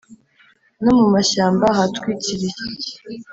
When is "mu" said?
0.99-1.07